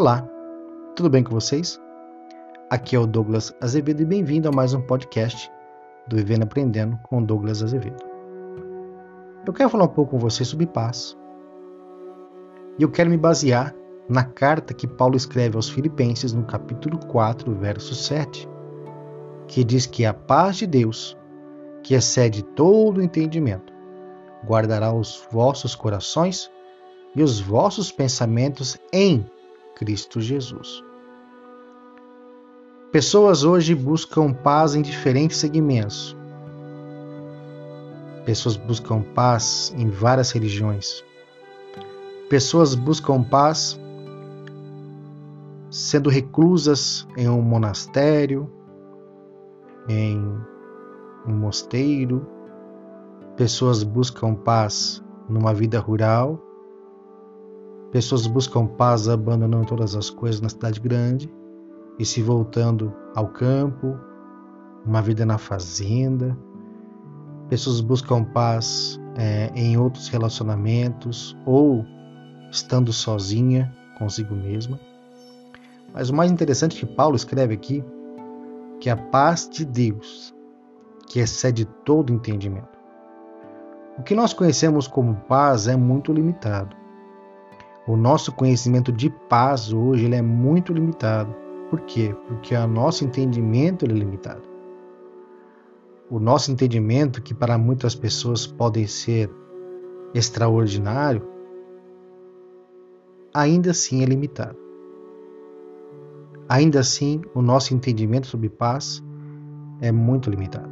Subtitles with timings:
[0.00, 0.24] Olá,
[0.94, 1.76] tudo bem com vocês?
[2.70, 5.50] Aqui é o Douglas Azevedo e bem-vindo a mais um podcast
[6.06, 8.00] do Vivendo Aprendendo com Douglas Azevedo.
[9.44, 11.18] Eu quero falar um pouco com vocês sobre paz.
[12.78, 13.74] E eu quero me basear
[14.08, 18.48] na carta que Paulo escreve aos Filipenses no capítulo 4, verso 7,
[19.48, 21.18] que diz que a paz de Deus,
[21.82, 23.72] que excede todo o entendimento,
[24.46, 26.48] guardará os vossos corações
[27.16, 29.26] e os vossos pensamentos em
[29.78, 30.82] Cristo Jesus.
[32.90, 36.16] Pessoas hoje buscam paz em diferentes segmentos.
[38.24, 41.04] Pessoas buscam paz em várias religiões.
[42.28, 43.78] Pessoas buscam paz
[45.70, 48.50] sendo reclusas em um monastério,
[49.88, 50.18] em
[51.24, 52.26] um mosteiro.
[53.36, 56.47] Pessoas buscam paz numa vida rural.
[57.90, 61.32] Pessoas buscam paz abandonando todas as coisas na cidade grande
[61.98, 63.98] e se voltando ao campo,
[64.84, 66.36] uma vida na fazenda.
[67.48, 71.84] Pessoas buscam paz é, em outros relacionamentos ou
[72.50, 74.78] estando sozinha consigo mesma.
[75.92, 77.82] Mas o mais interessante é que Paulo escreve aqui
[78.80, 80.34] que a paz de Deus,
[81.08, 82.78] que excede todo entendimento.
[83.98, 86.77] O que nós conhecemos como paz é muito limitado.
[87.88, 91.34] O nosso conhecimento de paz hoje ele é muito limitado.
[91.70, 92.14] Por quê?
[92.26, 94.42] Porque o nosso entendimento é limitado.
[96.10, 99.30] O nosso entendimento, que para muitas pessoas pode ser
[100.12, 101.26] extraordinário,
[103.32, 104.58] ainda assim é limitado.
[106.46, 109.02] Ainda assim, o nosso entendimento sobre paz
[109.80, 110.68] é muito limitado.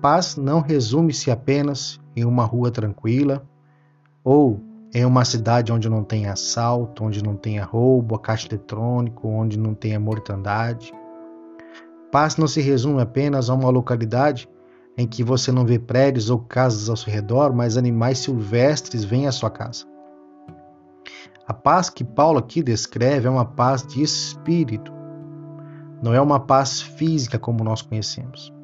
[0.00, 3.44] Paz não resume-se apenas em uma rua tranquila
[4.22, 4.60] ou
[4.94, 9.74] em uma cidade onde não tem assalto, onde não tenha roubo, caixa eletrônico, onde não
[9.74, 10.92] tenha mortandade.
[12.12, 14.48] Paz não se resume apenas a uma localidade
[14.96, 19.26] em que você não vê prédios ou casas ao seu redor, mas animais silvestres vêm
[19.26, 19.84] à sua casa.
[21.44, 24.92] A paz que Paulo aqui descreve é uma paz de espírito,
[26.00, 28.54] não é uma paz física como nós conhecemos.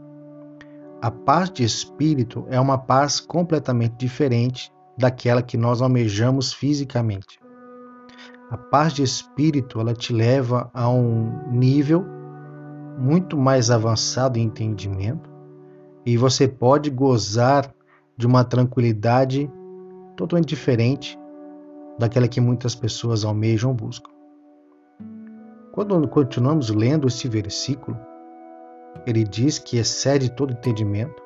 [1.03, 7.39] A paz de espírito é uma paz completamente diferente daquela que nós almejamos fisicamente.
[8.51, 12.05] A paz de espírito, ela te leva a um nível
[12.99, 15.31] muito mais avançado em entendimento
[16.05, 17.73] e você pode gozar
[18.17, 19.51] de uma tranquilidade
[20.17, 21.19] totalmente diferente
[21.99, 24.11] daquela que muitas pessoas almejam ou buscam.
[25.73, 27.97] Quando continuamos lendo esse versículo,
[29.07, 31.20] ele diz que excede todo entendimento,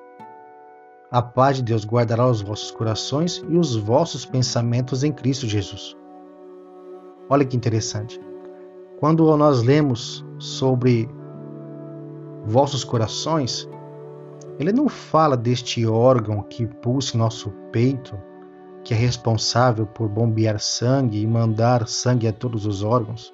[1.14, 5.96] a paz de Deus guardará os vossos corações e os vossos pensamentos em Cristo Jesus.
[7.30, 8.20] Olha que interessante.
[8.98, 11.08] Quando nós lemos sobre
[12.44, 13.68] vossos corações,
[14.58, 18.18] ele não fala deste órgão que pulsa nosso peito,
[18.82, 23.32] que é responsável por bombear sangue e mandar sangue a todos os órgãos.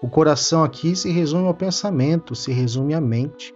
[0.00, 3.54] O coração aqui se resume ao pensamento, se resume à mente.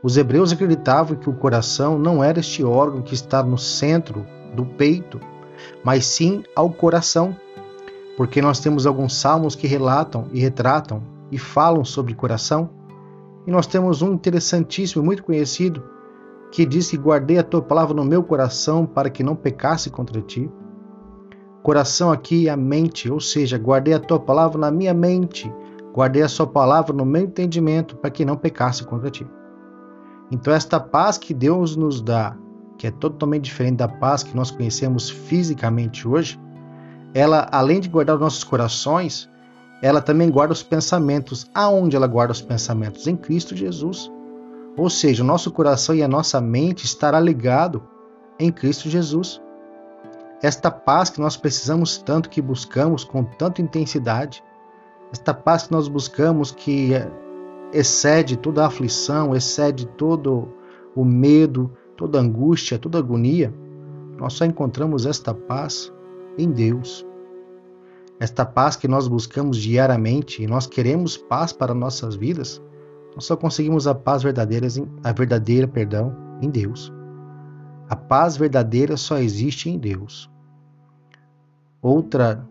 [0.00, 4.64] Os hebreus acreditavam que o coração não era este órgão que está no centro do
[4.64, 5.18] peito,
[5.82, 7.36] mas sim ao coração,
[8.16, 12.70] porque nós temos alguns salmos que relatam e retratam e falam sobre coração,
[13.44, 15.82] e nós temos um interessantíssimo, muito conhecido,
[16.52, 20.20] que diz que guardei a tua palavra no meu coração para que não pecasse contra
[20.22, 20.48] ti.
[21.60, 25.52] Coração aqui é a mente, ou seja, guardei a tua palavra na minha mente,
[25.92, 29.26] guardei a sua palavra no meu entendimento para que não pecasse contra ti.
[30.30, 32.36] Então, esta paz que Deus nos dá,
[32.76, 36.38] que é totalmente diferente da paz que nós conhecemos fisicamente hoje,
[37.14, 39.28] ela, além de guardar os nossos corações,
[39.82, 41.50] ela também guarda os pensamentos.
[41.54, 43.06] Aonde ela guarda os pensamentos?
[43.06, 44.10] Em Cristo Jesus.
[44.76, 47.82] Ou seja, o nosso coração e a nossa mente estará ligado
[48.38, 49.40] em Cristo Jesus.
[50.42, 54.42] Esta paz que nós precisamos tanto, que buscamos com tanta intensidade,
[55.10, 56.92] esta paz que nós buscamos que
[57.72, 60.48] excede toda a aflição, excede todo
[60.94, 63.52] o medo, toda a angústia, toda a agonia,
[64.18, 65.92] nós só encontramos esta paz
[66.36, 67.06] em Deus.
[68.18, 72.60] Esta paz que nós buscamos diariamente e nós queremos paz para nossas vidas,
[73.14, 74.66] nós só conseguimos a paz verdadeira,
[75.04, 76.92] a verdadeira, perdão, em Deus.
[77.88, 80.28] A paz verdadeira só existe em Deus.
[81.80, 82.44] Outra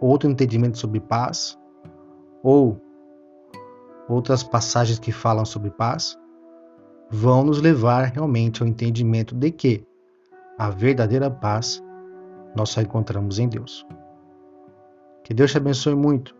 [0.00, 1.58] outro entendimento sobre paz
[2.42, 2.80] ou
[4.08, 6.18] outras passagens que falam sobre paz,
[7.10, 9.86] vão nos levar realmente ao entendimento de que
[10.58, 11.82] a verdadeira paz
[12.54, 13.86] nós só encontramos em Deus.
[15.22, 16.34] Que Deus te abençoe muito.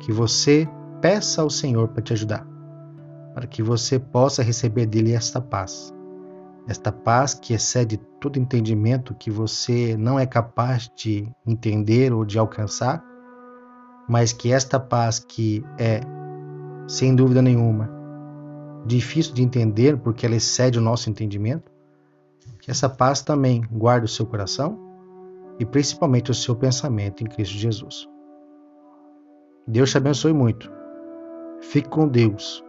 [0.00, 0.68] Que você
[1.00, 2.46] peça ao Senhor para te ajudar,
[3.34, 5.92] para que você possa receber dele esta paz.
[6.66, 12.38] Esta paz que excede todo entendimento que você não é capaz de entender ou de
[12.38, 13.04] alcançar,
[14.08, 16.00] mas que esta paz que é,
[16.86, 17.90] sem dúvida nenhuma,
[18.86, 21.72] difícil de entender porque ela excede o nosso entendimento,
[22.60, 24.78] que essa paz também guarde o seu coração
[25.58, 28.08] e principalmente o seu pensamento em Cristo Jesus.
[29.66, 30.70] Deus te abençoe muito.
[31.60, 32.62] Fique com Deus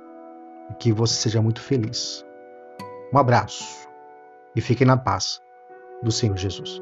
[0.69, 2.25] e que você seja muito feliz.
[3.13, 3.87] Um abraço
[4.55, 5.41] e fique na paz
[6.01, 6.81] do Senhor Jesus.